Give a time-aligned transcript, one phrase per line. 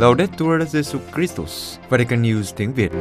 [0.00, 2.92] Laudetur Jesu Christus, Vatican News tiếng Việt.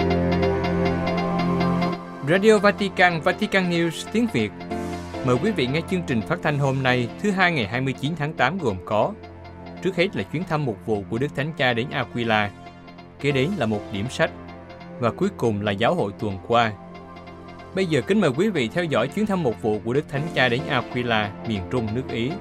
[2.29, 4.51] Radio Vatican, Vatican News tiếng Việt.
[5.25, 8.33] Mời quý vị nghe chương trình phát thanh hôm nay, thứ hai ngày 29 tháng
[8.33, 9.13] 8 gồm có
[9.81, 12.51] Trước hết là chuyến thăm mục vụ của Đức Thánh Cha đến Aquila,
[13.21, 14.31] kế đến là một điểm sách,
[14.99, 16.71] và cuối cùng là giáo hội tuần qua.
[17.75, 20.27] Bây giờ kính mời quý vị theo dõi chuyến thăm mục vụ của Đức Thánh
[20.35, 22.31] Cha đến Aquila, miền Trung nước Ý.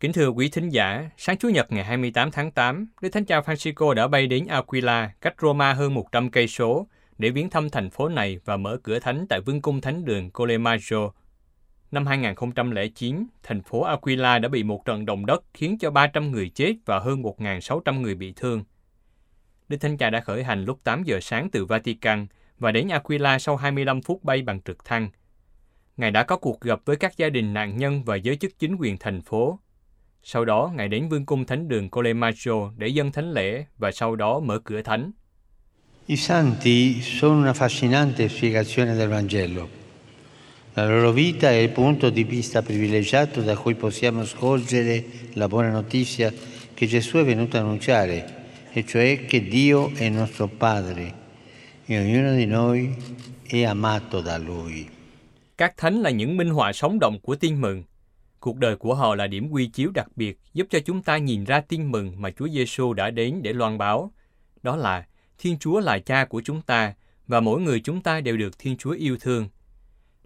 [0.00, 3.40] Kính thưa quý thính giả, sáng Chủ nhật ngày 28 tháng 8, Đức Thánh Cha
[3.40, 6.86] Francisco đã bay đến Aquila, cách Roma hơn 100 cây số,
[7.18, 10.30] để viếng thăm thành phố này và mở cửa thánh tại Vương cung Thánh đường
[10.30, 11.10] Colemaggio.
[11.90, 16.48] Năm 2009, thành phố Aquila đã bị một trận động đất khiến cho 300 người
[16.48, 18.64] chết và hơn 1.600 người bị thương.
[19.68, 22.26] Đức Thánh Cha đã khởi hành lúc 8 giờ sáng từ Vatican
[22.58, 25.10] và đến Aquila sau 25 phút bay bằng trực thăng.
[25.96, 28.76] Ngài đã có cuộc gặp với các gia đình nạn nhân và giới chức chính
[28.76, 29.58] quyền thành phố.
[30.30, 34.16] Sau đó, Ngài đến Vương cung Thánh đường Colemaggio để dân thánh lễ và sau
[34.16, 35.10] đó mở cửa thánh.
[36.06, 39.68] I santi sono una affascinante spiegazione del Vangelo.
[40.74, 45.04] La loro vita è il punto di vista privilegiato da cui possiamo scorgere
[45.34, 46.30] la buona notizia
[46.74, 48.24] che Gesù è venuto a annunciare,
[48.72, 51.14] e cioè che Dio è nostro Padre
[51.86, 52.94] e ognuno di noi
[53.46, 54.86] è amato da Lui.
[55.56, 57.82] Các thánh là những minh họa sống động của tin mừng.
[58.40, 61.44] Cuộc đời của họ là điểm quy chiếu đặc biệt giúp cho chúng ta nhìn
[61.44, 64.12] ra tin mừng mà Chúa Giêsu đã đến để loan báo.
[64.62, 65.06] Đó là
[65.38, 66.94] Thiên Chúa là cha của chúng ta
[67.26, 69.48] và mỗi người chúng ta đều được Thiên Chúa yêu thương.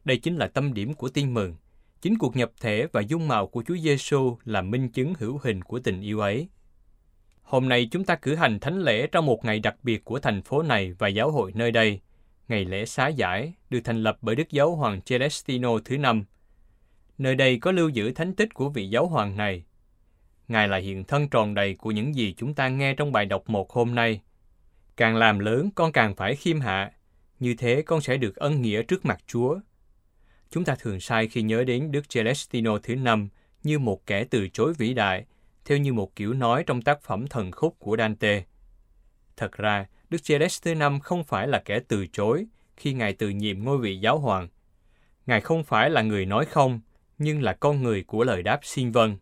[0.04, 1.54] Đây chính là tâm điểm của tin mừng.
[2.00, 5.62] Chính cuộc nhập thể và dung mạo của Chúa Giêsu là minh chứng hữu hình
[5.62, 6.48] của tình yêu ấy.
[7.42, 10.42] Hôm nay chúng ta cử hành thánh lễ trong một ngày đặc biệt của thành
[10.42, 12.00] phố này và giáo hội nơi đây,
[12.48, 16.24] ngày lễ xá giải được thành lập bởi Đức Giáo hoàng Celestino thứ năm.
[17.22, 19.64] Nơi đây có lưu giữ thánh tích của vị giáo hoàng này.
[20.48, 23.48] Ngài là hiện thân tròn đầy của những gì chúng ta nghe trong bài đọc
[23.50, 24.20] một hôm nay.
[24.96, 26.92] Càng làm lớn, con càng phải khiêm hạ.
[27.40, 29.58] Như thế con sẽ được ân nghĩa trước mặt Chúa.
[30.50, 33.28] Chúng ta thường sai khi nhớ đến Đức Celestino thứ năm
[33.62, 35.24] như một kẻ từ chối vĩ đại,
[35.64, 38.42] theo như một kiểu nói trong tác phẩm Thần khúc của Dante.
[39.36, 42.46] Thật ra, Đức Celeste thứ năm không phải là kẻ từ chối
[42.76, 44.48] khi Ngài từ nhiệm ngôi vị giáo hoàng.
[45.26, 46.80] Ngài không phải là người nói không,
[47.18, 49.16] nhưng là con người của lời đáp xin vâng.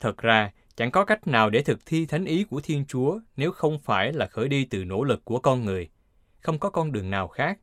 [0.00, 3.52] Thật ra, chẳng có cách nào để thực thi thánh ý của Thiên Chúa nếu
[3.52, 5.88] không phải là khởi đi từ nỗ lực của con người.
[6.40, 7.58] Không có con đường nào khác.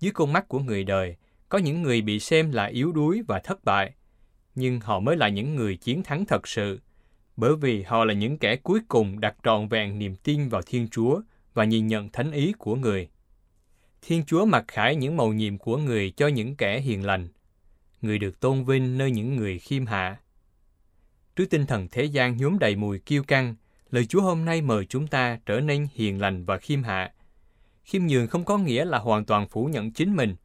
[0.00, 1.16] Dưới con mắt của người đời,
[1.48, 3.92] có những người bị xem là yếu đuối và thất bại,
[4.54, 6.80] nhưng họ mới là những người chiến thắng thật sự,
[7.36, 10.88] bởi vì họ là những kẻ cuối cùng đặt trọn vẹn niềm tin vào Thiên
[10.88, 11.20] Chúa
[11.54, 13.08] và nhìn nhận thánh ý của người.
[14.02, 17.28] Thiên Chúa mặc khải những màu nhiệm của người cho những kẻ hiền lành.
[18.02, 20.18] Người được tôn vinh nơi những người khiêm hạ.
[21.36, 23.54] Trước tinh thần thế gian nhuốm đầy mùi kiêu căng,
[23.90, 27.12] lời Chúa hôm nay mời chúng ta trở nên hiền lành và khiêm hạ.
[27.84, 30.36] Khiêm nhường không có nghĩa là hoàn toàn phủ nhận chính mình,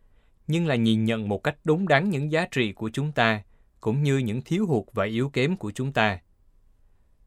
[0.48, 3.44] nhưng là nhìn nhận một cách đúng đắn những giá trị của chúng ta,
[3.80, 6.20] cũng như những thiếu hụt và yếu kém của chúng ta.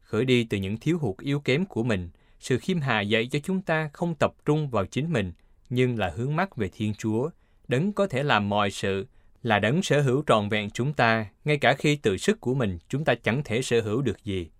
[0.01, 3.39] Khởi đi từ những thiếu hụt yếu kém của mình, sự khiêm hạ dạy cho
[3.39, 5.33] chúng ta không tập trung vào chính mình,
[5.71, 7.31] nhưng là hướng mắt về Thiên Chúa,
[7.69, 9.07] đấng có thể làm mọi sự,
[9.43, 12.78] là đấng sở hữu trọn vẹn chúng ta, ngay cả khi tự sức của mình
[12.89, 14.51] chúng ta chẳng thể sở hữu được gì.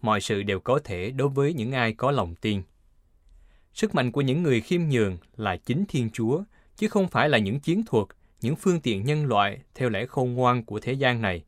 [0.00, 2.62] Mọi sự đều có thể đối với những ai có lòng tin.
[3.74, 6.42] Sức mạnh của những người khiêm nhường là chính Thiên Chúa,
[6.76, 8.06] chứ không phải là những chiến thuật,
[8.40, 11.44] những phương tiện nhân loại theo lẽ khôn ngoan của thế gian này.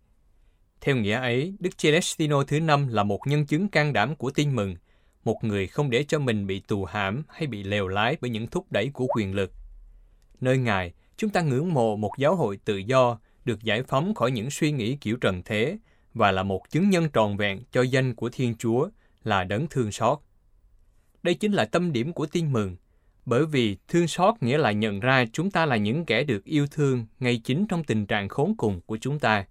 [0.80, 4.56] Theo nghĩa ấy, Đức Celestino thứ năm là một nhân chứng can đảm của tin
[4.56, 4.76] mừng,
[5.24, 8.46] một người không để cho mình bị tù hãm hay bị lèo lái bởi những
[8.46, 9.52] thúc đẩy của quyền lực.
[10.40, 14.30] Nơi Ngài, chúng ta ngưỡng mộ một giáo hội tự do, được giải phóng khỏi
[14.30, 15.78] những suy nghĩ kiểu trần thế
[16.14, 18.88] và là một chứng nhân tròn vẹn cho danh của Thiên Chúa
[19.24, 20.18] là đấng thương xót.
[21.22, 22.76] Đây chính là tâm điểm của tin mừng,
[23.26, 26.66] bởi vì thương xót nghĩa là nhận ra chúng ta là những kẻ được yêu
[26.66, 29.46] thương ngay chính trong tình trạng khốn cùng của chúng ta.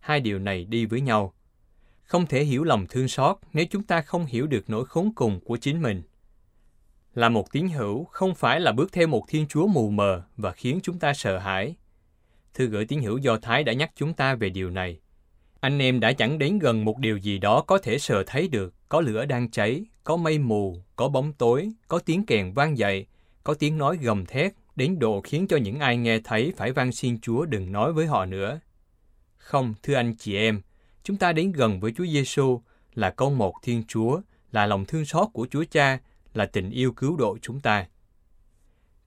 [0.00, 1.34] Hai điều này đi với nhau.
[2.02, 5.40] Không thể hiểu lòng thương xót nếu chúng ta không hiểu được nỗi khốn cùng
[5.40, 6.02] của chính mình.
[7.18, 10.52] Là một tín hữu không phải là bước theo một Thiên Chúa mù mờ và
[10.52, 11.76] khiến chúng ta sợ hãi.
[12.54, 15.00] Thư gửi tín hữu Do Thái đã nhắc chúng ta về điều này.
[15.60, 18.74] Anh em đã chẳng đến gần một điều gì đó có thể sờ thấy được,
[18.88, 23.06] có lửa đang cháy, có mây mù, có bóng tối, có tiếng kèn vang dậy,
[23.44, 26.92] có tiếng nói gầm thét, đến độ khiến cho những ai nghe thấy phải van
[26.92, 28.60] xin Chúa đừng nói với họ nữa.
[29.36, 30.60] Không, thưa anh chị em,
[31.02, 32.60] chúng ta đến gần với Chúa Giêsu
[32.94, 34.20] là con một Thiên Chúa,
[34.52, 35.98] là lòng thương xót của Chúa Cha,
[36.34, 37.86] là tình yêu cứu độ chúng ta.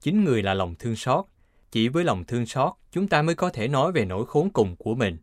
[0.00, 1.24] Chính người là lòng thương xót,
[1.70, 4.76] chỉ với lòng thương xót chúng ta mới có thể nói về nỗi khốn cùng
[4.76, 5.16] của mình.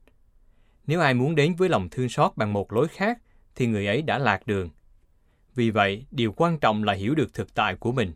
[0.87, 3.19] Nếu ai muốn đến với lòng thương xót bằng một lối khác,
[3.55, 4.69] thì người ấy đã lạc đường.
[5.55, 8.11] Vì vậy, điều quan trọng là hiểu được thực tại của mình.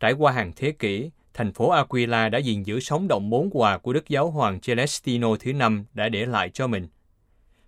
[0.00, 3.78] Trải qua hàng thế kỷ, thành phố Aquila đã gìn giữ sống động món quà
[3.78, 6.88] của Đức Giáo Hoàng Celestino thứ năm đã để lại cho mình.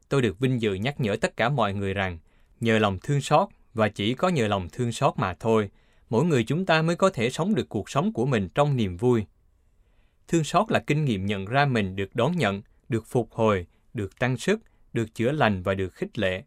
[0.09, 2.19] Tôi được vinh dự nhắc nhở tất cả mọi người rằng,
[2.61, 3.49] nhờ lòng thương xót
[3.79, 5.71] và chỉ có nhờ lòng thương xót mà thôi,
[6.11, 8.97] mỗi người chúng ta mới có thể sống được cuộc sống của mình trong niềm
[8.97, 9.25] vui.
[10.29, 14.19] Thương xót là kinh nghiệm nhận ra mình được đón nhận, được phục hồi, được
[14.19, 14.61] tăng sức,
[14.93, 16.43] được chữa lành và được khích lệ.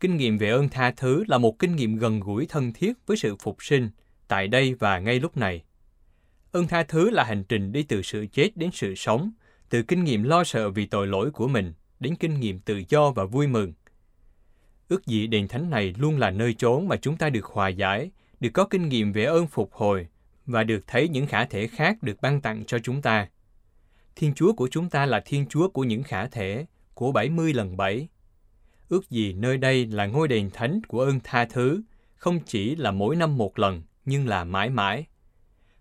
[0.00, 3.16] Kinh nghiệm về ơn tha thứ là một kinh nghiệm gần gũi thân thiết với
[3.16, 3.90] sự phục sinh,
[4.28, 5.64] tại đây và ngay lúc này.
[6.52, 9.30] Ơn tha thứ là hành trình đi từ sự chết đến sự sống,
[9.68, 13.10] từ kinh nghiệm lo sợ vì tội lỗi của mình đến kinh nghiệm tự do
[13.10, 13.72] và vui mừng.
[14.88, 18.10] Ước gì đền thánh này luôn là nơi trốn mà chúng ta được hòa giải,
[18.40, 20.06] được có kinh nghiệm về ơn phục hồi
[20.46, 23.28] và được thấy những khả thể khác được ban tặng cho chúng ta.
[24.16, 27.76] Thiên Chúa của chúng ta là Thiên Chúa của những khả thể, của 70 lần
[27.76, 28.08] 7.
[28.88, 31.82] Ước gì nơi đây là ngôi đền thánh của ơn tha thứ,
[32.14, 35.06] không chỉ là mỗi năm một lần, nhưng là mãi mãi.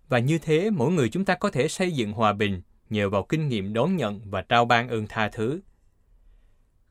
[0.09, 3.23] Và như thế, mỗi người chúng ta có thể xây dựng hòa bình nhờ vào
[3.23, 5.59] kinh nghiệm đón nhận và trao ban ơn tha thứ.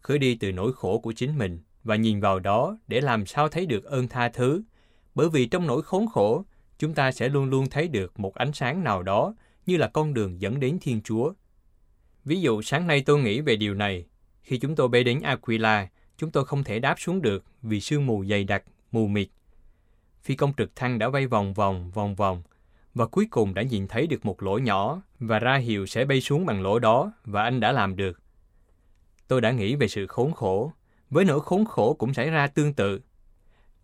[0.00, 3.48] Khởi đi từ nỗi khổ của chính mình và nhìn vào đó để làm sao
[3.48, 4.62] thấy được ơn tha thứ,
[5.14, 6.44] bởi vì trong nỗi khốn khổ,
[6.78, 9.34] chúng ta sẽ luôn luôn thấy được một ánh sáng nào đó
[9.66, 11.32] như là con đường dẫn đến Thiên Chúa.
[12.24, 14.06] Ví dụ sáng nay tôi nghĩ về điều này,
[14.42, 18.06] khi chúng tôi bay đến Aquila, chúng tôi không thể đáp xuống được vì sương
[18.06, 19.28] mù dày đặc, mù mịt.
[20.22, 22.42] Phi công trực thăng đã bay vòng vòng, vòng vòng,
[22.94, 26.20] và cuối cùng đã nhìn thấy được một lỗ nhỏ và ra hiệu sẽ bay
[26.20, 28.20] xuống bằng lỗ đó và anh đã làm được.
[29.28, 30.72] Tôi đã nghĩ về sự khốn khổ,
[31.14, 33.00] với nỗi khốn khổ cũng xảy ra tương tự.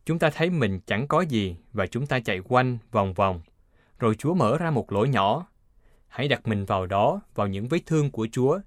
[0.04, 3.40] Chúng ta thấy mình chẳng có gì và chúng ta chạy quanh vòng vòng,
[3.98, 5.46] rồi Chúa mở ra một lỗ nhỏ.
[6.08, 8.60] Hãy đặt mình vào đó, vào những vết thương của Chúa.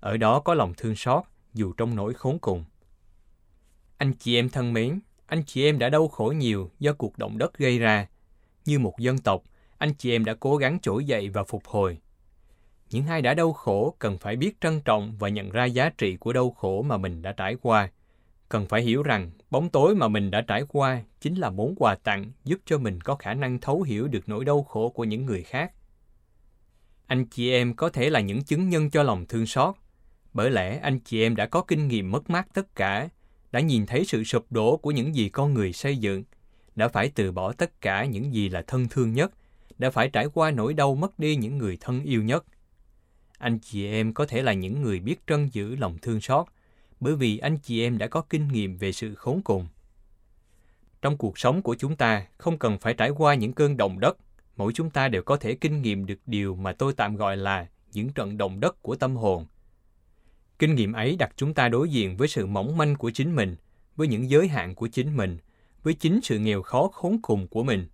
[0.00, 1.22] Ở đó có lòng thương xót,
[1.54, 2.64] dù trong nỗi khốn cùng.
[3.96, 7.38] Anh chị em thân mến, anh chị em đã đau khổ nhiều do cuộc động
[7.38, 8.06] đất gây ra.
[8.64, 9.42] Như một dân tộc,
[9.78, 11.98] anh chị em đã cố gắng trỗi dậy và phục hồi.
[12.90, 16.16] Những ai đã đau khổ cần phải biết trân trọng và nhận ra giá trị
[16.16, 17.90] của đau khổ mà mình đã trải qua.
[18.52, 21.94] Cần phải hiểu rằng bóng tối mà mình đã trải qua chính là món quà
[21.94, 25.26] tặng giúp cho mình có khả năng thấu hiểu được nỗi đau khổ của những
[25.26, 25.72] người khác.
[27.06, 29.74] Anh chị em có thể là những chứng nhân cho lòng thương xót,
[30.32, 33.08] bởi lẽ anh chị em đã có kinh nghiệm mất mát tất cả,
[33.52, 36.24] đã nhìn thấy sự sụp đổ của những gì con người xây dựng,
[36.74, 39.32] đã phải từ bỏ tất cả những gì là thân thương nhất,
[39.78, 42.44] đã phải trải qua nỗi đau mất đi những người thân yêu nhất.
[43.38, 46.46] Anh chị em có thể là những người biết trân giữ lòng thương xót,
[47.02, 49.66] bởi vì anh chị em đã có kinh nghiệm về sự khốn cùng.
[51.02, 54.18] Trong cuộc sống của chúng ta không cần phải trải qua những cơn động đất,
[54.56, 57.66] mỗi chúng ta đều có thể kinh nghiệm được điều mà tôi tạm gọi là
[57.92, 59.46] những trận động đất của tâm hồn.
[60.58, 63.56] Kinh nghiệm ấy đặt chúng ta đối diện với sự mỏng manh của chính mình,
[63.96, 65.38] với những giới hạn của chính mình,
[65.82, 67.86] với chính sự nghèo khó khốn cùng của mình.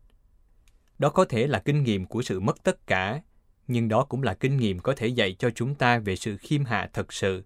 [0.99, 3.22] Đó có thể là kinh nghiệm của sự mất tất cả,
[3.69, 6.64] nhưng đó cũng là kinh nghiệm có thể dạy cho chúng ta về sự khiêm
[6.64, 7.43] hạ thật sự.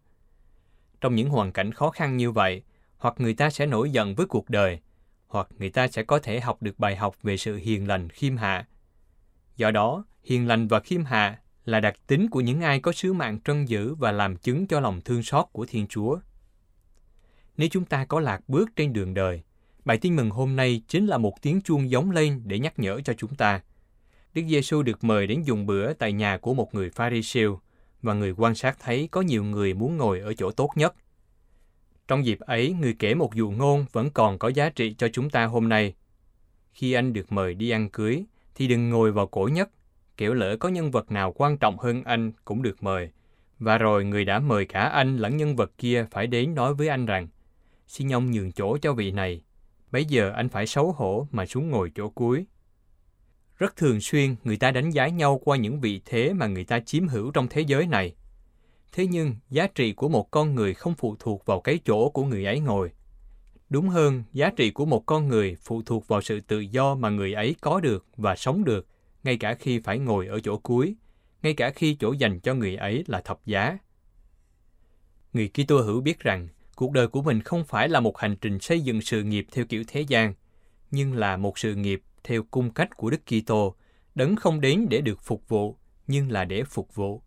[1.03, 2.63] Trong những hoàn cảnh khó khăn như vậy,
[2.99, 4.79] hoặc người ta sẽ nổi giận với cuộc đời,
[5.27, 8.37] hoặc người ta sẽ có thể học được bài học về sự hiền lành khiêm
[8.37, 8.67] hạ.
[9.57, 13.13] Do đó, hiền lành và khiêm hạ là đặc tính của những ai có sứ
[13.13, 16.19] mạng trân giữ và làm chứng cho lòng thương xót của Thiên Chúa.
[17.57, 19.43] Nếu chúng ta có lạc bước trên đường đời,
[19.85, 23.01] bài tin mừng hôm nay chính là một tiếng chuông giống lên để nhắc nhở
[23.05, 23.61] cho chúng ta.
[24.35, 27.61] Đức Giêsu được mời đến dùng bữa tại nhà của một người Pharisêu
[28.03, 30.95] và người quan sát thấy có nhiều người muốn ngồi ở chỗ tốt nhất.
[32.09, 35.31] Trong dịp ấy, người kể một dụ ngôn vẫn còn có giá trị cho chúng
[35.31, 35.95] ta hôm nay.
[36.73, 39.71] Khi anh được mời đi ăn cưới, thì đừng ngồi vào cổ nhất,
[40.17, 43.11] kiểu lỡ có nhân vật nào quan trọng hơn anh cũng được mời.
[43.59, 46.89] Và rồi người đã mời cả anh lẫn nhân vật kia phải đến nói với
[46.89, 47.29] anh rằng,
[47.87, 49.43] xin ông nhường chỗ cho vị này.
[49.91, 52.47] Bây giờ anh phải xấu hổ mà xuống ngồi chỗ cuối.
[53.63, 56.81] Rất thường xuyên người ta đánh giá nhau qua những vị thế mà người ta
[56.81, 58.15] chiếm hữu trong thế giới này.
[58.93, 62.25] Thế nhưng, giá trị của một con người không phụ thuộc vào cái chỗ của
[62.25, 62.91] người ấy ngồi.
[63.71, 67.11] Đúng hơn, giá trị của một con người phụ thuộc vào sự tự do mà
[67.11, 68.87] người ấy có được và sống được,
[69.25, 70.95] ngay cả khi phải ngồi ở chỗ cuối,
[71.43, 73.79] ngay cả khi chỗ dành cho người ấy là thập giá.
[75.33, 78.59] Người Kitô hữu biết rằng, cuộc đời của mình không phải là một hành trình
[78.59, 80.35] xây dựng sự nghiệp theo kiểu thế gian,
[80.91, 83.77] nhưng là một sự nghiệp theo cung cách của Đức Kitô,
[84.15, 85.77] đấng không đến để được phục vụ,
[86.07, 87.23] nhưng là để phục vụ.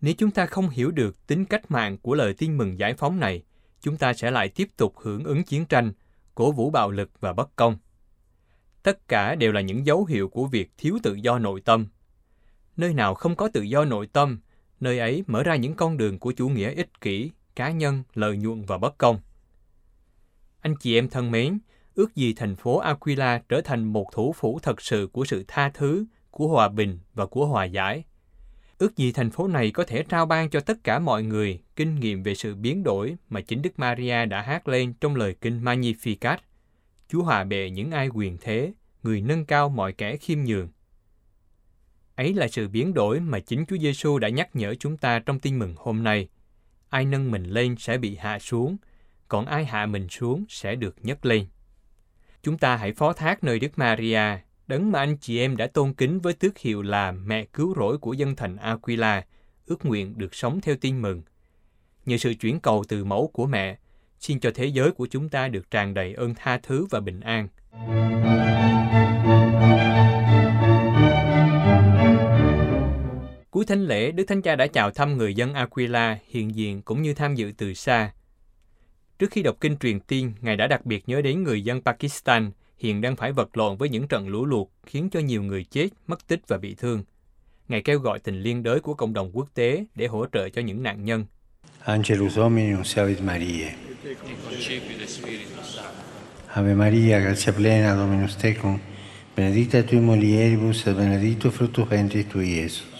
[0.00, 3.20] Nếu chúng ta không hiểu được tính cách mạng của lời tin mừng giải phóng
[3.20, 3.42] này,
[3.80, 5.92] chúng ta sẽ lại tiếp tục hưởng ứng chiến tranh,
[6.34, 7.78] cổ vũ bạo lực và bất công.
[8.82, 11.86] Tất cả đều là những dấu hiệu của việc thiếu tự do nội tâm.
[12.76, 14.40] Nơi nào không có tự do nội tâm,
[14.80, 18.36] nơi ấy mở ra những con đường của chủ nghĩa ích kỷ, cá nhân, lợi
[18.36, 19.18] nhuận và bất công.
[20.60, 21.58] Anh chị em thân mến,
[21.94, 25.68] ước gì thành phố Aquila trở thành một thủ phủ thật sự của sự tha
[25.68, 28.04] thứ, của hòa bình và của hòa giải.
[28.78, 32.00] Ước gì thành phố này có thể trao ban cho tất cả mọi người kinh
[32.00, 35.64] nghiệm về sự biến đổi mà chính Đức Maria đã hát lên trong lời kinh
[35.64, 36.36] Magnificat.
[37.08, 38.72] Chúa hòa bệ những ai quyền thế,
[39.02, 40.68] người nâng cao mọi kẻ khiêm nhường.
[42.16, 45.40] Ấy là sự biến đổi mà chính Chúa Giêsu đã nhắc nhở chúng ta trong
[45.40, 46.28] tin mừng hôm nay.
[46.88, 48.76] Ai nâng mình lên sẽ bị hạ xuống,
[49.28, 51.46] còn ai hạ mình xuống sẽ được nhấc lên.
[52.44, 54.20] Chúng ta hãy phó thác nơi Đức Maria,
[54.66, 57.98] đấng mà anh chị em đã tôn kính với tước hiệu là mẹ cứu rỗi
[57.98, 59.22] của dân thành Aquila,
[59.66, 61.22] ước nguyện được sống theo tin mừng.
[62.06, 63.78] Nhờ sự chuyển cầu từ mẫu của mẹ,
[64.20, 67.20] xin cho thế giới của chúng ta được tràn đầy ơn tha thứ và bình
[67.20, 67.48] an.
[73.50, 77.02] Cuối thánh lễ, Đức Thánh Cha đã chào thăm người dân Aquila hiện diện cũng
[77.02, 78.12] như tham dự từ xa.
[79.24, 82.50] Trước khi đọc kinh truyền tiên, Ngài đã đặc biệt nhớ đến người dân Pakistan
[82.78, 85.88] hiện đang phải vật lộn với những trận lũ lụt khiến cho nhiều người chết,
[86.06, 87.04] mất tích và bị thương.
[87.68, 90.62] Ngài kêu gọi tình liên đới của cộng đồng quốc tế để hỗ trợ cho
[90.62, 91.24] những nạn nhân.
[91.84, 93.66] Angelus Dominum Salve Maria.
[96.48, 98.78] Ave Maria, grazia plena, Dominus tecum,
[99.36, 102.93] benedicta tui mulieribus benedictus fructus ventris tui, Iesus.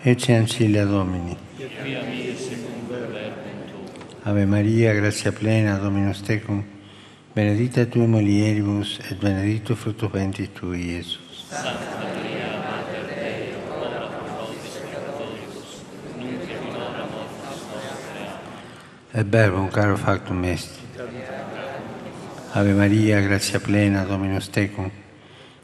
[0.00, 1.36] Ecce ancilla Domini.
[4.22, 6.62] Ave Maria, gratia plena, Dominus tecum,
[7.34, 11.46] benedicta tui mulieribus et benedictus fructus ventris tui, Iesus.
[19.14, 20.78] Et verbum caro factum est.
[22.54, 24.90] Ave Maria, gratia plena, Dominus tecum,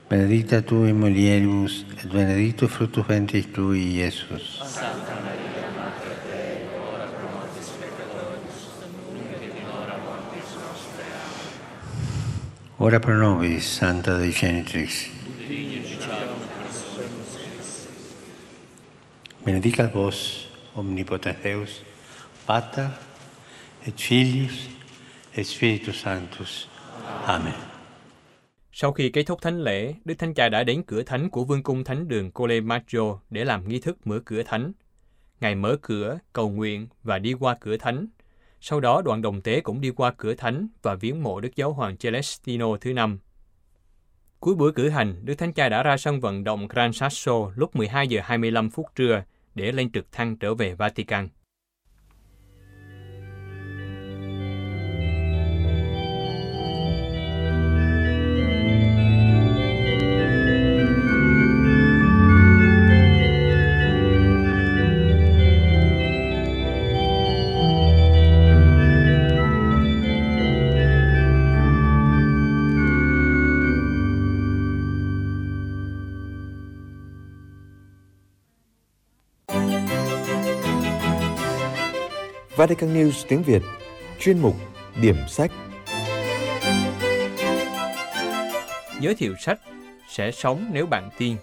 [0.08, 4.60] Benedicta tu in mulieribus, et benedictus fructus ventris tui, Iesus.
[4.62, 8.58] Santa Maria, Mater Dei, ora pro nobis peccatoribus,
[9.14, 11.08] nunc et in hora mortis nostre.
[11.08, 12.76] Amen.
[12.76, 15.08] Ora pro nobis, Santa Dei Genitrix.
[19.44, 21.82] Benedicat vos, omnipotens Deus,
[22.46, 22.90] Pater,
[23.86, 24.68] et Filius,
[25.34, 26.68] et Spiritus Sanctus.
[27.26, 27.73] Amen.
[28.76, 31.62] Sau khi kết thúc thánh lễ, Đức Thánh Cha đã đến cửa thánh của vương
[31.62, 34.72] cung thánh đường Cole Maggio để làm nghi thức mở cửa thánh.
[35.40, 38.06] Ngài mở cửa, cầu nguyện và đi qua cửa thánh.
[38.60, 41.72] Sau đó đoàn đồng tế cũng đi qua cửa thánh và viếng mộ Đức Giáo
[41.72, 43.18] hoàng Celestino thứ năm.
[44.40, 47.76] Cuối buổi cử hành, Đức Thánh Cha đã ra sân vận động Gran Sasso lúc
[47.76, 49.22] 12 giờ 25 phút trưa
[49.54, 51.28] để lên trực thăng trở về Vatican.
[82.56, 83.62] Vatican News tiếng Việt
[84.20, 84.56] Chuyên mục
[85.00, 85.52] Điểm sách
[89.00, 89.60] Giới thiệu sách
[90.08, 91.36] Sẽ sống nếu bạn tin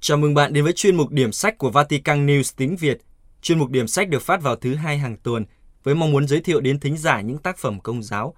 [0.00, 2.98] Chào mừng bạn đến với chuyên mục điểm sách của Vatican News tiếng Việt.
[3.42, 5.44] Chuyên mục điểm sách được phát vào thứ hai hàng tuần
[5.82, 8.34] với mong muốn giới thiệu đến thính giả những tác phẩm công giáo.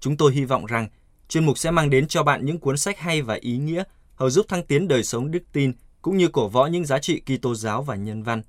[0.00, 0.88] Chúng tôi hy vọng rằng
[1.28, 3.82] chuyên mục sẽ mang đến cho bạn những cuốn sách hay và ý nghĩa,
[4.14, 5.72] hầu giúp thăng tiến đời sống đức tin
[6.04, 8.42] cũng như cổ võ những giá trị Kitô giáo và nhân văn.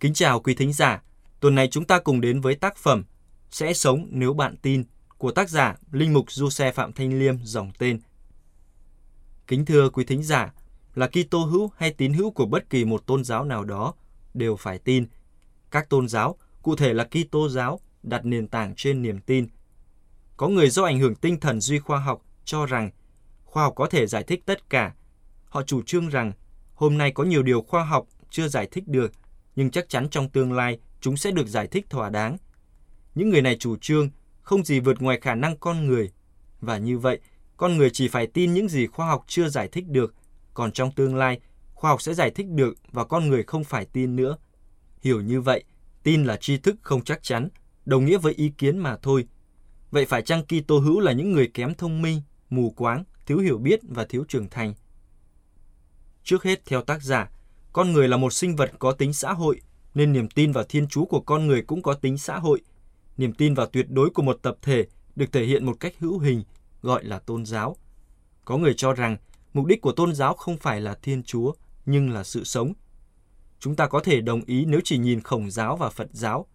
[0.00, 1.02] Kính chào quý thính giả.
[1.40, 3.04] Tuần này chúng ta cùng đến với tác phẩm
[3.50, 4.84] Sẽ sống nếu bạn tin
[5.18, 8.00] của tác giả Linh mục Du Xe Phạm Thanh Liêm dòng tên.
[9.46, 10.52] Kính thưa quý thính giả,
[10.94, 13.94] là Kitô hữu hay tín hữu của bất kỳ một tôn giáo nào đó
[14.34, 15.06] đều phải tin.
[15.70, 19.46] Các tôn giáo, cụ thể là Kitô giáo, đặt nền tảng trên niềm tin.
[20.36, 22.90] Có người do ảnh hưởng tinh thần duy khoa học cho rằng
[23.44, 24.94] khoa học có thể giải thích tất cả.
[25.44, 26.32] Họ chủ trương rằng
[26.74, 29.12] hôm nay có nhiều điều khoa học chưa giải thích được,
[29.56, 32.36] nhưng chắc chắn trong tương lai chúng sẽ được giải thích thỏa đáng.
[33.14, 34.10] Những người này chủ trương
[34.42, 36.10] không gì vượt ngoài khả năng con người.
[36.60, 37.20] Và như vậy,
[37.56, 40.14] con người chỉ phải tin những gì khoa học chưa giải thích được,
[40.54, 41.40] còn trong tương lai,
[41.74, 44.36] khoa học sẽ giải thích được và con người không phải tin nữa.
[45.02, 45.64] Hiểu như vậy,
[46.02, 47.48] tin là tri thức không chắc chắn,
[47.86, 49.26] đồng nghĩa với ý kiến mà thôi.
[49.90, 53.58] Vậy phải chăng Kitô hữu là những người kém thông minh, mù quáng, thiếu hiểu
[53.58, 54.74] biết và thiếu trưởng thành?
[56.24, 57.30] Trước hết, theo tác giả,
[57.72, 59.60] con người là một sinh vật có tính xã hội,
[59.94, 62.60] nên niềm tin vào Thiên Chúa của con người cũng có tính xã hội.
[63.16, 66.18] Niềm tin vào tuyệt đối của một tập thể được thể hiện một cách hữu
[66.18, 66.42] hình,
[66.82, 67.76] gọi là tôn giáo.
[68.44, 69.16] Có người cho rằng
[69.54, 71.52] mục đích của tôn giáo không phải là Thiên Chúa,
[71.86, 72.72] nhưng là sự sống.
[73.58, 76.46] Chúng ta có thể đồng ý nếu chỉ nhìn khổng giáo và Phật giáo.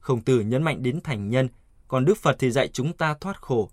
[0.00, 1.48] Khổng tử nhấn mạnh đến thành nhân,
[1.88, 3.70] còn Đức Phật thì dạy chúng ta thoát khổ.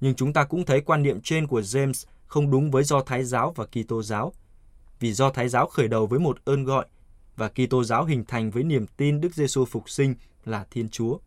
[0.00, 3.24] Nhưng chúng ta cũng thấy quan niệm trên của James không đúng với do Thái
[3.24, 4.32] giáo và Kitô giáo.
[5.00, 6.86] Vì do Thái giáo khởi đầu với một ơn gọi
[7.36, 10.14] và Kitô giáo hình thành với niềm tin Đức Giêsu phục sinh
[10.44, 11.18] là Thiên Chúa.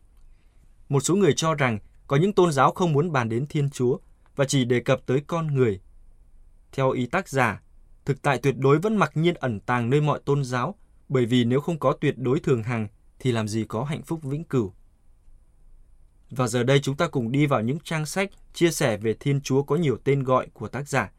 [0.90, 3.98] Một số người cho rằng có những tôn giáo không muốn bàn đến Thiên Chúa
[4.36, 5.80] và chỉ đề cập tới con người.
[6.72, 7.62] Theo ý tác giả,
[8.06, 10.76] thực tại tuyệt đối vẫn mặc nhiên ẩn tàng nơi mọi tôn giáo,
[11.10, 12.88] bởi vì nếu không có tuyệt đối thường hằng
[13.20, 14.74] thì làm gì có hạnh phúc vĩnh cửu.
[16.32, 19.42] Và giờ đây chúng ta cùng đi vào những trang sách chia sẻ về Thiên
[19.42, 21.12] Chúa có nhiều tên gọi của tác giả.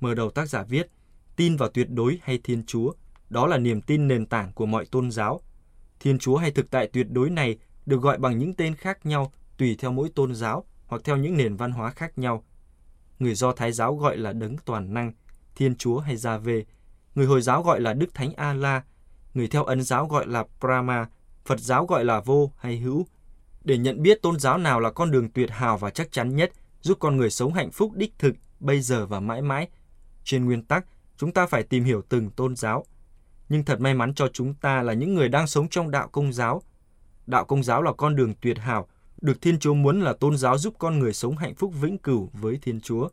[0.00, 0.90] Mở đầu tác giả viết,
[1.36, 2.92] tin vào tuyệt đối hay Thiên Chúa,
[3.30, 5.40] đó là niềm tin nền tảng của mọi tôn giáo.
[6.00, 9.32] Thiên Chúa hay thực tại tuyệt đối này được gọi bằng những tên khác nhau
[9.58, 12.44] tùy theo mỗi tôn giáo hoặc theo những nền văn hóa khác nhau.
[13.18, 15.12] Người Do Thái giáo gọi là đấng toàn năng,
[15.54, 16.64] Thiên Chúa hay Gia Vê.
[17.14, 18.82] Người Hồi giáo gọi là Đức Thánh A-la.
[19.34, 21.08] Người theo Ấn giáo gọi là Brahma.
[21.44, 23.06] Phật giáo gọi là vô hay hữu.
[23.64, 26.52] Để nhận biết tôn giáo nào là con đường tuyệt hào và chắc chắn nhất,
[26.80, 29.68] giúp con người sống hạnh phúc đích thực, bây giờ và mãi mãi.
[30.24, 32.84] Trên nguyên tắc, chúng ta phải tìm hiểu từng tôn giáo.
[33.48, 36.32] Nhưng thật may mắn cho chúng ta là những người đang sống trong đạo công
[36.32, 36.62] giáo.
[37.26, 38.88] Đạo công giáo là con đường tuyệt hảo,
[39.20, 42.30] được Thiên Chúa muốn là tôn giáo giúp con người sống hạnh phúc vĩnh cửu
[42.32, 43.08] với Thiên Chúa.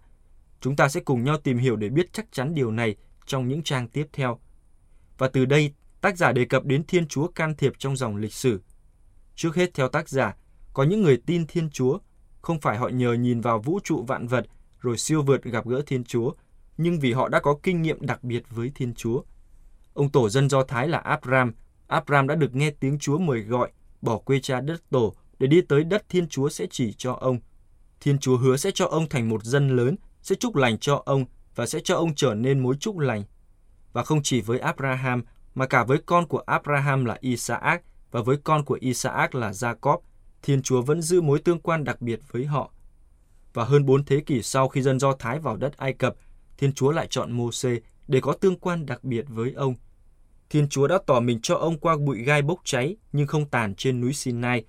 [0.61, 3.63] Chúng ta sẽ cùng nhau tìm hiểu để biết chắc chắn điều này trong những
[3.63, 4.39] trang tiếp theo.
[5.17, 8.33] Và từ đây, tác giả đề cập đến Thiên Chúa can thiệp trong dòng lịch
[8.33, 8.61] sử.
[9.39, 10.35] Trước hết theo tác giả,
[10.73, 11.97] có những người tin Thiên Chúa,
[12.41, 14.45] không phải họ nhờ nhìn vào vũ trụ vạn vật
[14.81, 16.31] rồi siêu vượt gặp gỡ Thiên Chúa,
[16.77, 19.21] nhưng vì họ đã có kinh nghiệm đặc biệt với Thiên Chúa.
[19.93, 21.53] Ông tổ dân Do Thái là Abram.
[21.87, 23.71] Abram đã được nghe tiếng Chúa mời gọi,
[24.01, 27.39] bỏ quê cha đất tổ để đi tới đất Thiên Chúa sẽ chỉ cho ông.
[27.99, 31.25] Thiên Chúa hứa sẽ cho ông thành một dân lớn, sẽ chúc lành cho ông
[31.55, 33.23] và sẽ cho ông trở nên mối chúc lành.
[33.93, 35.23] Và không chỉ với Abraham,
[35.55, 39.99] mà cả với con của Abraham là Isaac và với con của Isaac là Jacob,
[40.41, 42.71] Thiên Chúa vẫn giữ mối tương quan đặc biệt với họ.
[43.53, 46.15] Và hơn bốn thế kỷ sau khi dân Do Thái vào đất Ai Cập,
[46.57, 49.75] Thiên Chúa lại chọn Moses để có tương quan đặc biệt với ông.
[50.49, 53.75] Thiên Chúa đã tỏ mình cho ông qua bụi gai bốc cháy nhưng không tàn
[53.75, 54.65] trên núi Sinai.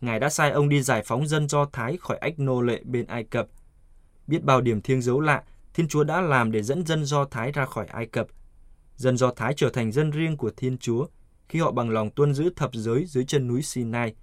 [0.00, 3.06] Ngài đã sai ông đi giải phóng dân Do Thái khỏi ách nô lệ bên
[3.06, 3.48] Ai Cập.
[4.26, 5.42] Biết bao điểm thiêng dấu lạ,
[5.74, 8.26] Thiên Chúa đã làm để dẫn dân Do Thái ra khỏi Ai Cập.
[8.96, 11.06] Dân Do Thái trở thành dân riêng của Thiên Chúa
[11.48, 14.14] khi họ bằng lòng tuân giữ thập giới dưới chân núi Sinai.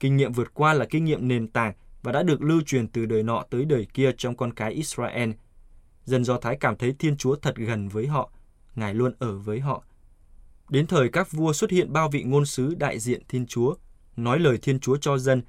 [0.00, 3.06] Kinh nghiệm vượt qua là kinh nghiệm nền tảng và đã được lưu truyền từ
[3.06, 5.30] đời nọ tới đời kia trong con cái Israel.
[6.04, 8.32] Dân Do Thái cảm thấy Thiên Chúa thật gần với họ,
[8.74, 9.84] Ngài luôn ở với họ.
[10.68, 13.74] Đến thời các vua xuất hiện bao vị ngôn sứ đại diện Thiên Chúa,
[14.16, 15.42] nói lời Thiên Chúa cho dân,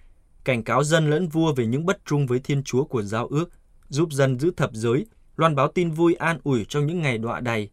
[0.43, 3.49] cảnh cáo dân lẫn vua về những bất trung với Thiên Chúa của giao ước,
[3.89, 7.39] giúp dân giữ thập giới, loan báo tin vui an ủi trong những ngày đọa
[7.39, 7.69] đầy.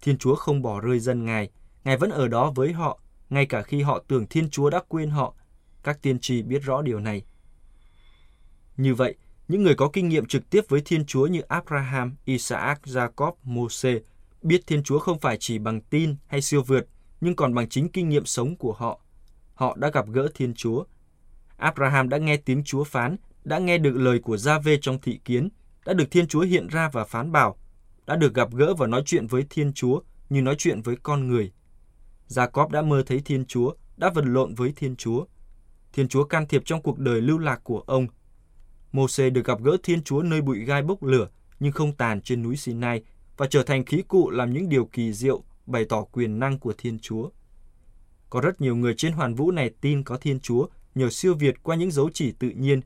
[0.00, 1.50] Thiên Chúa không bỏ rơi dân Ngài,
[1.88, 5.10] Ngài vẫn ở đó với họ, ngay cả khi họ tưởng Thiên Chúa đã quên
[5.10, 5.34] họ.
[5.82, 7.22] Các tiên tri biết rõ điều này.
[8.76, 9.14] Như vậy,
[9.48, 14.02] những người có kinh nghiệm trực tiếp với Thiên Chúa như Abraham, Isaac, Jacob, Moses
[14.42, 16.86] biết Thiên Chúa không phải chỉ bằng tin hay siêu vượt,
[17.20, 19.00] nhưng còn bằng chính kinh nghiệm sống của họ.
[19.54, 20.84] Họ đã gặp gỡ Thiên Chúa.
[21.56, 25.48] Abraham đã nghe tiếng Chúa phán, đã nghe được lời của Gia-vê trong thị kiến,
[25.86, 27.58] đã được Thiên Chúa hiện ra và phán bảo,
[28.06, 31.28] đã được gặp gỡ và nói chuyện với Thiên Chúa như nói chuyện với con
[31.28, 31.52] người.
[32.28, 35.24] Jacob đã mơ thấy Thiên Chúa, đã vật lộn với Thiên Chúa.
[35.92, 38.06] Thiên Chúa can thiệp trong cuộc đời lưu lạc của ông.
[38.92, 41.28] Môse được gặp gỡ Thiên Chúa nơi bụi gai bốc lửa
[41.60, 43.02] nhưng không tàn trên núi Sinai
[43.36, 46.72] và trở thành khí cụ làm những điều kỳ diệu bày tỏ quyền năng của
[46.78, 47.30] Thiên Chúa.
[48.30, 51.62] Có rất nhiều người trên hoàn vũ này tin có Thiên Chúa nhờ siêu việt
[51.62, 52.80] qua những dấu chỉ tự nhiên,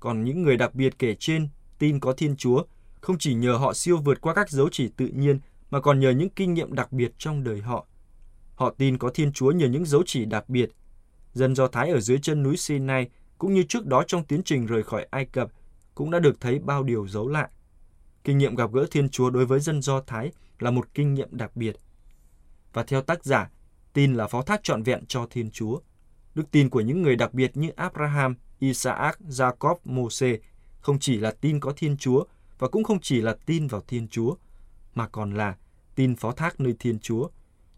[0.00, 1.48] còn những người đặc biệt kể trên
[1.78, 2.62] tin có Thiên Chúa
[3.00, 6.10] không chỉ nhờ họ siêu vượt qua các dấu chỉ tự nhiên mà còn nhờ
[6.10, 7.86] những kinh nghiệm đặc biệt trong đời họ.
[8.58, 10.70] Họ tin có Thiên Chúa nhờ những dấu chỉ đặc biệt.
[11.32, 14.66] Dân Do Thái ở dưới chân núi Sinai cũng như trước đó trong tiến trình
[14.66, 15.50] rời khỏi Ai Cập
[15.94, 17.48] cũng đã được thấy bao điều dấu lạ.
[18.24, 21.28] Kinh nghiệm gặp gỡ Thiên Chúa đối với dân Do Thái là một kinh nghiệm
[21.30, 21.76] đặc biệt.
[22.72, 23.50] Và theo tác giả,
[23.92, 25.80] tin là phó thác trọn vẹn cho Thiên Chúa.
[26.34, 30.40] Đức tin của những người đặc biệt như Abraham, Isaac, Jacob, Moses
[30.80, 32.24] không chỉ là tin có Thiên Chúa
[32.58, 34.34] và cũng không chỉ là tin vào Thiên Chúa,
[34.94, 35.56] mà còn là
[35.94, 37.28] tin phó thác nơi Thiên Chúa.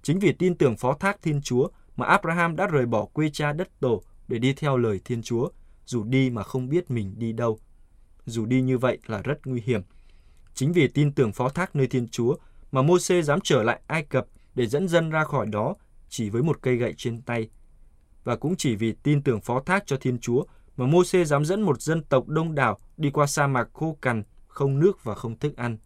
[0.03, 3.53] Chính vì tin tưởng phó thác Thiên Chúa mà Abraham đã rời bỏ quê cha
[3.53, 5.49] đất tổ để đi theo lời Thiên Chúa,
[5.85, 7.59] dù đi mà không biết mình đi đâu.
[8.25, 9.83] Dù đi như vậy là rất nguy hiểm.
[10.55, 12.37] Chính vì tin tưởng phó thác nơi Thiên Chúa
[12.73, 15.75] mà Môse dám trở lại Ai Cập để dẫn dân ra khỏi đó
[16.09, 17.49] chỉ với một cây gậy trên tay.
[18.25, 20.45] Và cũng chỉ vì tin tưởng phó thác cho Thiên Chúa
[20.77, 24.23] mà Môse dám dẫn một dân tộc đông đảo đi qua sa mạc khô cằn,
[24.49, 25.79] không nước và không thức ăn.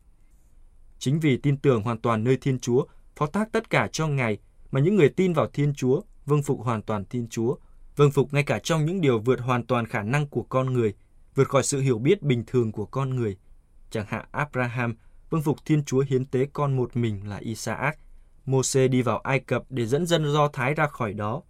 [0.99, 2.85] Chính vì tin tưởng hoàn toàn nơi Thiên Chúa,
[3.17, 4.39] phó thác tất cả cho Ngài
[4.71, 7.57] mà những người tin vào Thiên Chúa vâng phục hoàn toàn Thiên Chúa,
[7.97, 10.95] vâng phục ngay cả trong những điều vượt hoàn toàn khả năng của con người,
[11.35, 13.37] vượt khỏi sự hiểu biết bình thường của con người.
[13.91, 14.95] Chẳng hạn Abraham
[15.31, 17.99] vâng phục Thiên Chúa hiến tế con một mình là Isaac.
[18.47, 21.43] Môse đi vào Ai Cập để dẫn dân Do Thái ra khỏi đó.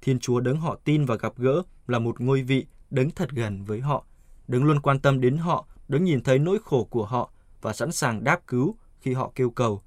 [0.00, 3.64] Thiên Chúa đấng họ tin và gặp gỡ là một ngôi vị đấng thật gần
[3.64, 4.04] với họ,
[4.48, 7.92] đấng luôn quan tâm đến họ, đấng nhìn thấy nỗi khổ của họ và sẵn
[7.92, 9.82] sàng đáp cứu khi họ kêu cầu.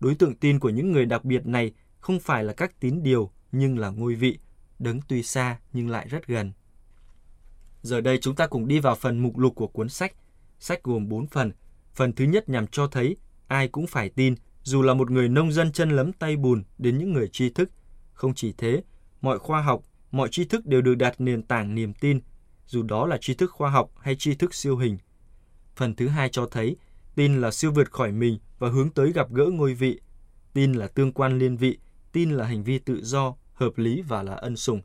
[0.00, 3.30] Đối tượng tin của những người đặc biệt này không phải là các tín điều
[3.52, 4.38] nhưng là ngôi vị,
[4.78, 6.52] đấng tuy xa nhưng lại rất gần.
[7.82, 10.14] Giờ đây chúng ta cùng đi vào phần mục lục của cuốn sách.
[10.58, 11.52] Sách gồm 4 phần.
[11.94, 13.16] Phần thứ nhất nhằm cho thấy
[13.48, 16.98] ai cũng phải tin, dù là một người nông dân chân lấm tay bùn đến
[16.98, 17.70] những người tri thức.
[18.12, 18.82] Không chỉ thế,
[19.20, 22.20] mọi khoa học, mọi tri thức đều được đặt nền tảng niềm tin,
[22.66, 24.98] dù đó là tri thức khoa học hay tri thức siêu hình.
[25.76, 26.76] Phần thứ hai cho thấy
[27.14, 30.00] tin là siêu vượt khỏi mình và hướng tới gặp gỡ ngôi vị.
[30.52, 31.78] Tin là tương quan liên vị,
[32.12, 34.80] tin là hành vi tự do, hợp lý và là ân sủng.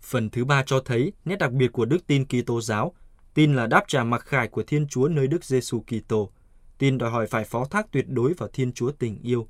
[0.00, 2.94] Phần thứ ba cho thấy nét đặc biệt của đức tin Kitô giáo,
[3.34, 6.30] tin là đáp trả mặc khải của Thiên Chúa nơi Đức Giêsu Kitô.
[6.78, 9.48] Tin đòi hỏi phải phó thác tuyệt đối vào Thiên Chúa tình yêu.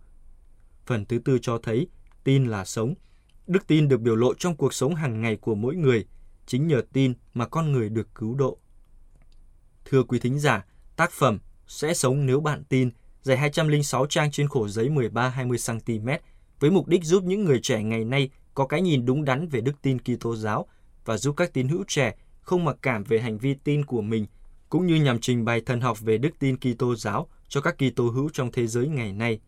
[0.86, 1.88] Phần thứ tư cho thấy
[2.24, 2.94] tin là sống.
[3.46, 6.06] Đức tin được biểu lộ trong cuộc sống hàng ngày của mỗi người,
[6.46, 8.58] chính nhờ tin mà con người được cứu độ.
[9.84, 10.64] Thưa quý thính giả,
[10.96, 12.90] tác phẩm Sẽ sống nếu bạn tin,
[13.24, 16.08] dài 206 trang trên khổ giấy 13-20 cm,
[16.60, 19.60] với mục đích giúp những người trẻ ngày nay có cái nhìn đúng đắn về
[19.60, 20.66] đức tin Kitô giáo
[21.04, 24.26] và giúp các tín hữu trẻ không mặc cảm về hành vi tin của mình,
[24.68, 28.10] cũng như nhằm trình bày thần học về đức tin Kitô giáo cho các Kitô
[28.10, 29.40] hữu trong thế giới ngày nay.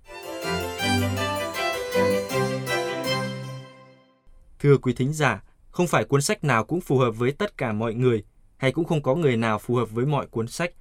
[4.58, 7.72] Thưa quý thính giả, không phải cuốn sách nào cũng phù hợp với tất cả
[7.72, 8.24] mọi người,
[8.56, 10.72] hay cũng không có người nào phù hợp với mọi cuốn sách.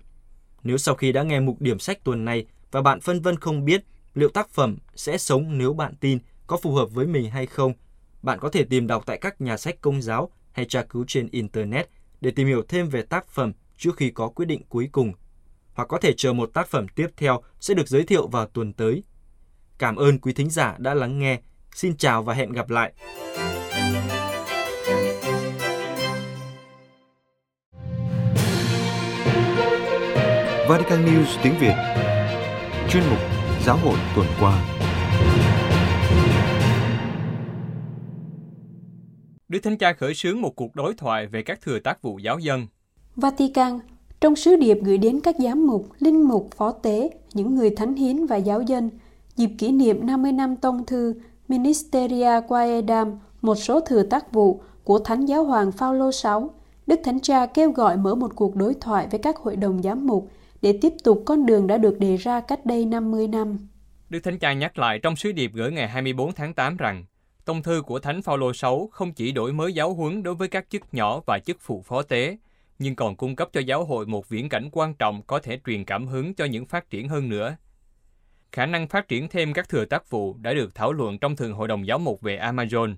[0.63, 3.65] Nếu sau khi đã nghe mục điểm sách tuần này và bạn phân vân không
[3.65, 7.45] biết liệu tác phẩm sẽ sống nếu bạn tin có phù hợp với mình hay
[7.45, 7.73] không,
[8.21, 11.27] bạn có thể tìm đọc tại các nhà sách công giáo hay tra cứu trên
[11.31, 11.89] Internet
[12.21, 15.13] để tìm hiểu thêm về tác phẩm trước khi có quyết định cuối cùng.
[15.73, 18.73] Hoặc có thể chờ một tác phẩm tiếp theo sẽ được giới thiệu vào tuần
[18.73, 19.03] tới.
[19.77, 21.39] Cảm ơn quý thính giả đã lắng nghe.
[21.75, 22.93] Xin chào và hẹn gặp lại.
[30.69, 32.14] Vatican News tiếng Việt
[32.89, 33.19] Chuyên mục
[33.65, 34.61] Giáo hội tuần qua
[39.47, 42.39] Đức Thánh Cha khởi xướng một cuộc đối thoại về các thừa tác vụ giáo
[42.39, 42.67] dân.
[43.15, 43.79] Vatican,
[44.21, 47.95] trong sứ điệp gửi đến các giám mục, linh mục, phó tế, những người thánh
[47.95, 48.89] hiến và giáo dân,
[49.35, 51.13] dịp kỷ niệm 50 năm tông thư
[51.47, 56.47] Ministeria Quaedam, một số thừa tác vụ của Thánh Giáo Hoàng Phaolô VI,
[56.87, 60.07] Đức Thánh Cha kêu gọi mở một cuộc đối thoại với các hội đồng giám
[60.07, 60.29] mục
[60.65, 63.67] để tiếp tục con đường đã được đề ra cách đây 50 năm.
[64.09, 67.05] Đức Thánh Cha nhắc lại trong sứ điệp gửi ngày 24 tháng 8 rằng
[67.45, 70.65] Tông thư của Thánh Phaolô VI không chỉ đổi mới giáo huấn đối với các
[70.69, 72.37] chức nhỏ và chức phụ phó tế,
[72.79, 75.85] nhưng còn cung cấp cho giáo hội một viễn cảnh quan trọng có thể truyền
[75.85, 77.55] cảm hứng cho những phát triển hơn nữa.
[78.51, 81.53] Khả năng phát triển thêm các thừa tác vụ đã được thảo luận trong Thường
[81.53, 82.95] Hội đồng Giáo mục về Amazon.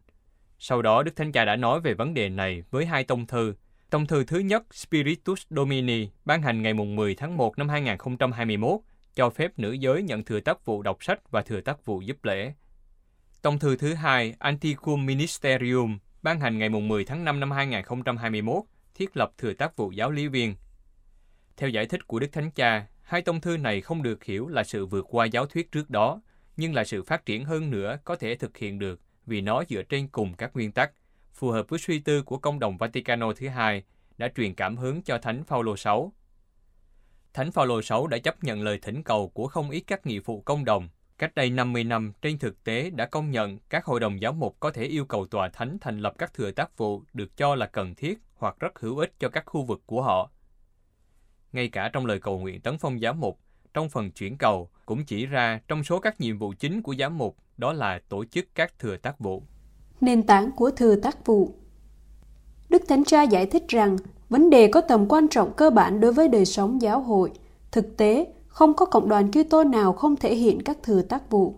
[0.59, 3.53] Sau đó, Đức Thánh Cha đã nói về vấn đề này với hai tông thư.
[3.89, 8.79] Tông thư thứ nhất Spiritus Domini ban hành ngày 10 tháng 1 năm 2021
[9.15, 12.25] cho phép nữ giới nhận thừa tác vụ đọc sách và thừa tác vụ giúp
[12.25, 12.53] lễ.
[13.41, 18.63] Tông thư thứ hai Anticum Ministerium ban hành ngày 10 tháng 5 năm 2021
[18.95, 20.55] thiết lập thừa tác vụ giáo lý viên.
[21.57, 24.63] Theo giải thích của Đức Thánh Cha, hai tông thư này không được hiểu là
[24.63, 26.21] sự vượt qua giáo thuyết trước đó,
[26.57, 29.83] nhưng là sự phát triển hơn nữa có thể thực hiện được vì nó dựa
[29.83, 30.91] trên cùng các nguyên tắc,
[31.37, 33.83] phù hợp với suy tư của công đồng Vaticano thứ hai
[34.17, 35.91] đã truyền cảm hứng cho Thánh Phaolô VI.
[37.33, 40.41] Thánh Phaolô VI đã chấp nhận lời thỉnh cầu của không ít các nghị phụ
[40.41, 44.21] công đồng Cách đây 50 năm, trên thực tế đã công nhận các hội đồng
[44.21, 47.37] giáo mục có thể yêu cầu tòa thánh thành lập các thừa tác vụ được
[47.37, 50.31] cho là cần thiết hoặc rất hữu ích cho các khu vực của họ.
[51.51, 53.39] Ngay cả trong lời cầu nguyện tấn phong giám mục,
[53.73, 57.17] trong phần chuyển cầu cũng chỉ ra trong số các nhiệm vụ chính của giám
[57.17, 59.43] mục đó là tổ chức các thừa tác vụ.
[60.01, 61.49] Nền tảng của thừa tác vụ
[62.69, 63.97] Đức Thánh Cha giải thích rằng
[64.29, 67.31] vấn đề có tầm quan trọng cơ bản đối với đời sống giáo hội.
[67.71, 71.53] Thực tế, không có cộng đoàn Kitô nào không thể hiện các thừa tác vụ.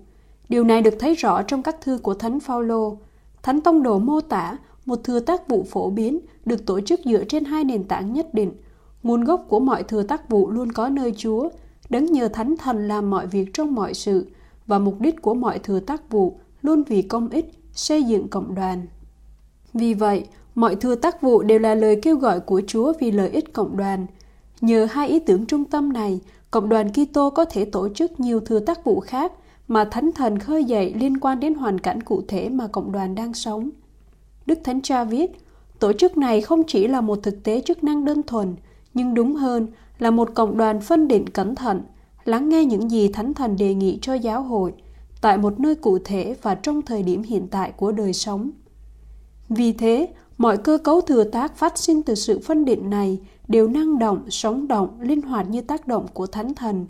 [0.49, 2.97] Điều này được thấy rõ trong các thư của Thánh Phaolô.
[3.43, 7.23] Thánh Tông Đồ mô tả một thừa tác vụ phổ biến được tổ chức dựa
[7.23, 8.51] trên hai nền tảng nhất định.
[9.03, 11.49] Nguồn gốc của mọi thừa tác vụ luôn có nơi Chúa.
[11.89, 14.27] đấng nhờ thánh thần làm mọi việc trong mọi sự
[14.67, 18.55] và mục đích của mọi thừa tác vụ luôn vì công ích xây dựng cộng
[18.55, 18.87] đoàn.
[19.73, 23.29] Vì vậy, mọi thừa tác vụ đều là lời kêu gọi của Chúa vì lợi
[23.29, 24.05] ích cộng đoàn.
[24.61, 26.19] Nhờ hai ý tưởng trung tâm này,
[26.51, 29.31] cộng đoàn Kitô có thể tổ chức nhiều thừa tác vụ khác
[29.67, 33.15] mà Thánh Thần khơi dậy liên quan đến hoàn cảnh cụ thể mà cộng đoàn
[33.15, 33.69] đang sống.
[34.45, 35.31] Đức Thánh Cha viết,
[35.79, 38.55] tổ chức này không chỉ là một thực tế chức năng đơn thuần,
[38.93, 39.67] nhưng đúng hơn
[39.99, 41.81] là một cộng đoàn phân định cẩn thận,
[42.25, 44.73] lắng nghe những gì Thánh Thần đề nghị cho giáo hội
[45.21, 48.51] tại một nơi cụ thể và trong thời điểm hiện tại của đời sống.
[49.49, 53.67] Vì thế, mọi cơ cấu thừa tác phát sinh từ sự phân định này đều
[53.67, 56.87] năng động, sống động, linh hoạt như tác động của Thánh Thần.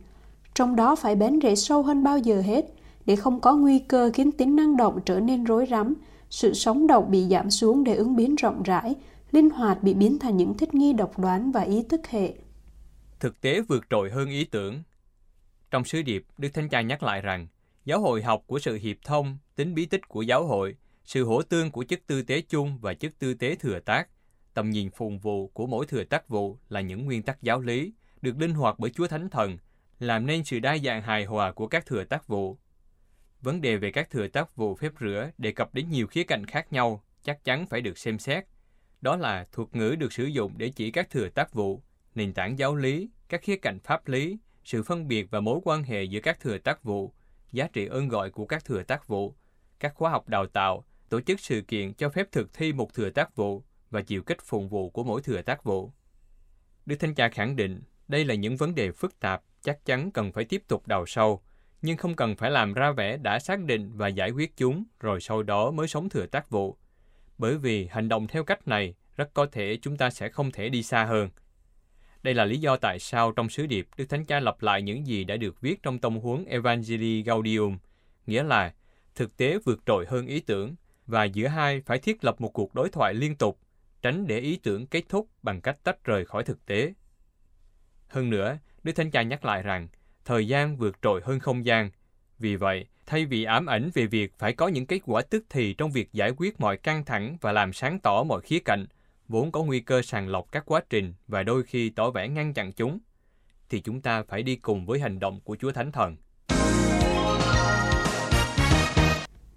[0.56, 2.66] Trong đó phải bén rễ sâu hơn bao giờ hết,
[3.06, 5.94] để không có nguy cơ khiến tính năng động trở nên rối rắm,
[6.30, 8.96] sự sống động bị giảm xuống để ứng biến rộng rãi,
[9.32, 12.34] linh hoạt bị biến thành những thích nghi độc đoán và ý thức hệ.
[13.20, 14.84] Thực tế vượt trội hơn ý tưởng.
[15.72, 17.48] Trong sứ điệp, Đức Thánh Cha nhắc lại rằng,
[17.90, 20.76] giáo hội học của sự hiệp thông, tính bí tích của giáo hội,
[21.06, 24.08] sự hỗ tương của chức tư tế chung và chức tư tế thừa tác,
[24.54, 27.94] tầm nhìn phùng vụ của mỗi thừa tác vụ là những nguyên tắc giáo lý,
[28.22, 29.58] được linh hoạt bởi Chúa Thánh Thần,
[30.00, 32.58] làm nên sự đa dạng hài hòa của các thừa tác vụ.
[33.42, 36.46] Vấn đề về các thừa tác vụ phép rửa đề cập đến nhiều khía cạnh
[36.46, 38.46] khác nhau, chắc chắn phải được xem xét.
[39.02, 41.82] Đó là thuật ngữ được sử dụng để chỉ các thừa tác vụ,
[42.16, 45.84] nền tảng giáo lý, các khía cạnh pháp lý, sự phân biệt và mối quan
[45.84, 47.14] hệ giữa các thừa tác vụ,
[47.52, 49.36] giá trị ơn gọi của các thừa tác vụ,
[49.80, 53.10] các khóa học đào tạo, tổ chức sự kiện cho phép thực thi một thừa
[53.10, 55.92] tác vụ và chịu kích phụng vụ của mỗi thừa tác vụ.
[56.86, 60.32] Đức Thánh Cha khẳng định đây là những vấn đề phức tạp, chắc chắn cần
[60.32, 61.42] phải tiếp tục đào sâu,
[61.82, 65.22] nhưng không cần phải làm ra vẻ đã xác định và giải quyết chúng rồi
[65.22, 66.78] sau đó mới sống thừa tác vụ.
[67.38, 70.70] Bởi vì hành động theo cách này rất có thể chúng ta sẽ không thể
[70.70, 71.30] đi xa hơn.
[72.24, 75.08] Đây là lý do tại sao trong sứ điệp Đức Thánh Cha lặp lại những
[75.08, 77.78] gì đã được viết trong tông huấn Evangelii Gaudium,
[78.28, 78.74] nghĩa là
[79.16, 80.76] thực tế vượt trội hơn ý tưởng,
[81.08, 83.60] và giữa hai phải thiết lập một cuộc đối thoại liên tục,
[84.02, 86.94] tránh để ý tưởng kết thúc bằng cách tách rời khỏi thực tế.
[88.08, 89.88] Hơn nữa, Đức Thánh Cha nhắc lại rằng,
[90.26, 91.92] thời gian vượt trội hơn không gian.
[92.40, 95.74] Vì vậy, thay vì ám ảnh về việc phải có những kết quả tức thì
[95.74, 98.86] trong việc giải quyết mọi căng thẳng và làm sáng tỏ mọi khía cạnh,
[99.30, 102.54] vốn có nguy cơ sàng lọc các quá trình và đôi khi tỏ vẻ ngăn
[102.54, 103.00] chặn chúng,
[103.70, 106.16] thì chúng ta phải đi cùng với hành động của Chúa Thánh Thần.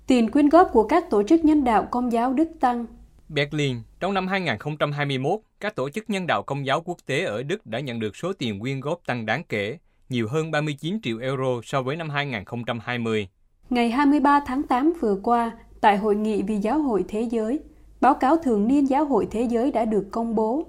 [0.06, 2.86] Tiền quyên góp của các tổ chức nhân đạo công giáo Đức Tăng
[3.28, 7.66] Berlin, trong năm 2021, các tổ chức nhân đạo công giáo quốc tế ở Đức
[7.66, 11.60] đã nhận được số tiền quyên góp tăng đáng kể, nhiều hơn 39 triệu euro
[11.64, 13.28] so với năm 2020.
[13.70, 17.60] Ngày 23 tháng 8 vừa qua, tại Hội nghị vì Giáo hội Thế giới,
[18.02, 20.62] báo cáo thường niên Giáo hội Thế giới đã được công bố.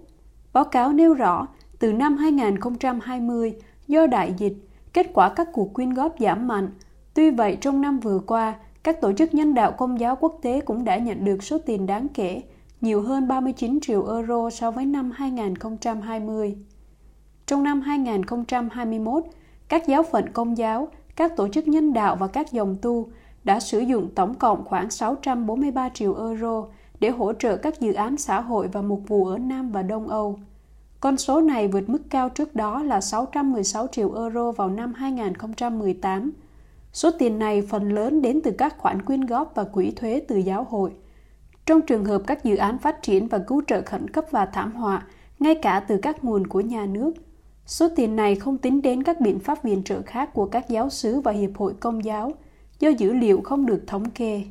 [0.53, 1.47] Báo cáo nêu rõ,
[1.79, 3.53] từ năm 2020,
[3.87, 4.53] do đại dịch,
[4.93, 6.69] kết quả các cuộc quyên góp giảm mạnh.
[7.13, 10.61] Tuy vậy, trong năm vừa qua, các tổ chức nhân đạo công giáo quốc tế
[10.61, 12.41] cũng đã nhận được số tiền đáng kể,
[12.81, 16.55] nhiều hơn 39 triệu euro so với năm 2020.
[17.45, 19.23] Trong năm 2021,
[19.67, 23.07] các giáo phận công giáo, các tổ chức nhân đạo và các dòng tu
[23.43, 26.65] đã sử dụng tổng cộng khoảng 643 triệu euro
[27.03, 30.07] để hỗ trợ các dự án xã hội và mục vụ ở Nam và Đông
[30.07, 30.39] Âu.
[30.99, 36.31] Con số này vượt mức cao trước đó là 616 triệu euro vào năm 2018.
[36.93, 40.37] Số tiền này phần lớn đến từ các khoản quyên góp và quỹ thuế từ
[40.37, 40.91] giáo hội.
[41.65, 44.71] Trong trường hợp các dự án phát triển và cứu trợ khẩn cấp và thảm
[44.71, 45.07] họa,
[45.39, 47.13] ngay cả từ các nguồn của nhà nước,
[47.65, 50.89] Số tiền này không tính đến các biện pháp viện trợ khác của các giáo
[50.89, 52.31] sứ và hiệp hội công giáo,
[52.79, 54.43] do dữ liệu không được thống kê.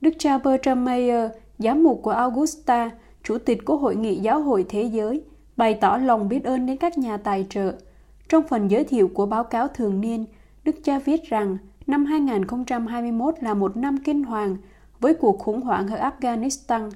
[0.00, 2.90] Đức cha Bertram Mayer, giám mục của Augusta,
[3.24, 5.22] chủ tịch của Hội nghị Giáo hội Thế giới,
[5.56, 7.72] bày tỏ lòng biết ơn đến các nhà tài trợ.
[8.28, 10.24] Trong phần giới thiệu của báo cáo thường niên,
[10.64, 14.56] Đức cha viết rằng năm 2021 là một năm kinh hoàng
[15.00, 16.90] với cuộc khủng hoảng ở Afghanistan,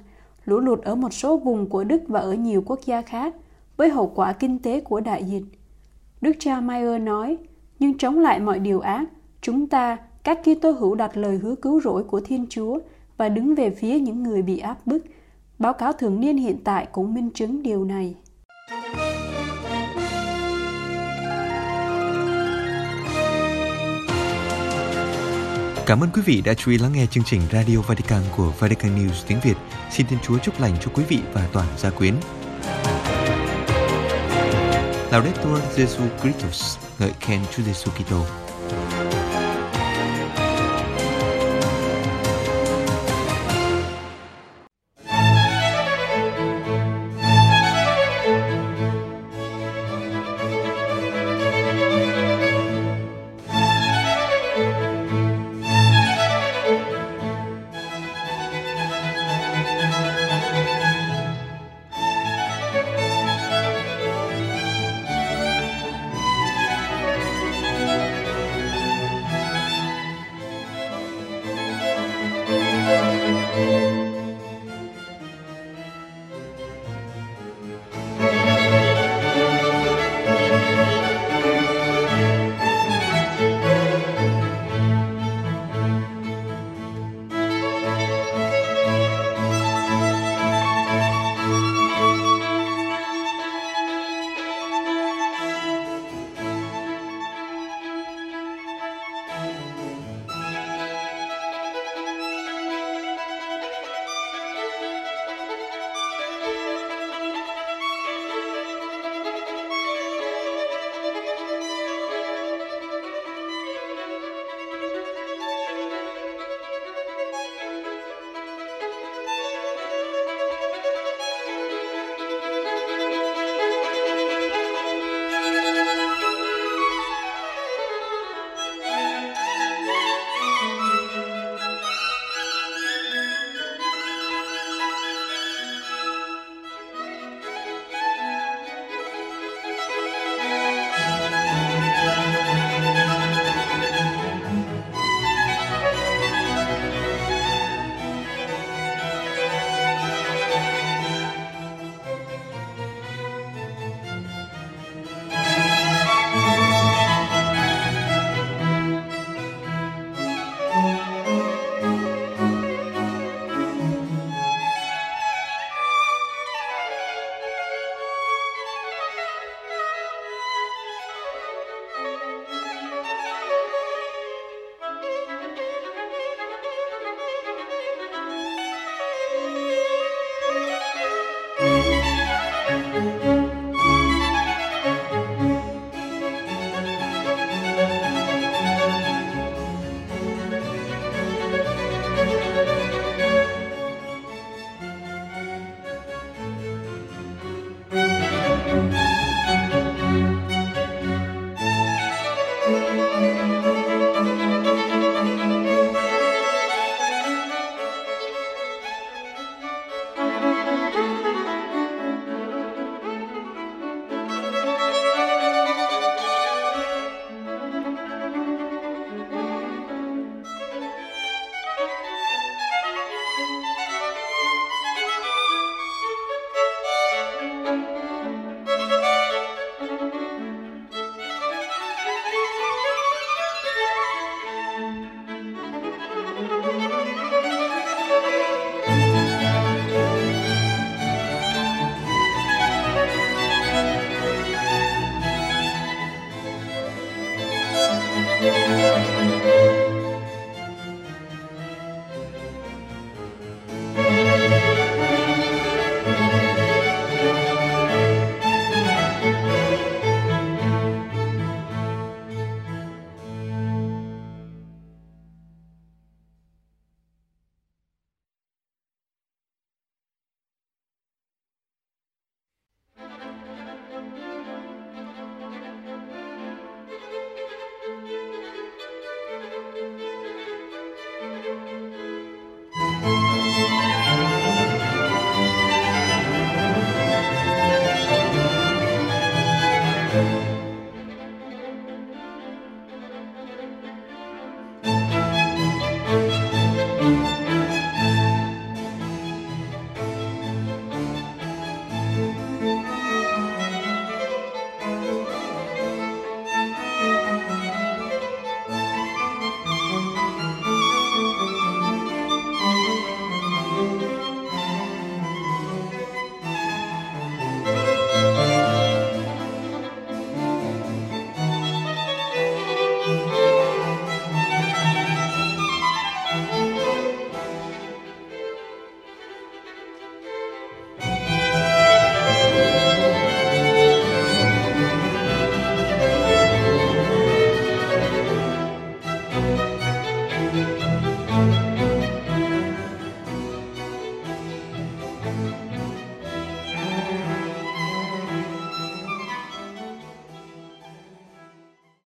[0.45, 3.35] lũ lụt ở một số vùng của Đức và ở nhiều quốc gia khác,
[3.77, 5.43] với hậu quả kinh tế của đại dịch.
[6.21, 7.37] Đức cha Mayer nói,
[7.79, 9.05] nhưng chống lại mọi điều ác,
[9.41, 12.79] chúng ta, các Kitô hữu đặt lời hứa cứu rỗi của Thiên Chúa
[13.17, 15.03] và đứng về phía những người bị áp bức.
[15.59, 18.15] Báo cáo thường niên hiện tại cũng minh chứng điều này.
[25.85, 28.95] Cảm ơn quý vị đã chú ý lắng nghe chương trình Radio Vatican của Vatican
[28.95, 29.57] News tiếng Việt.
[29.91, 32.13] Xin Thiên Chúa chúc lành cho quý vị và toàn gia quyến.
[35.11, 38.42] Laudetur Jesu Christus, ngợi khen Chúa Giêsu Kitô.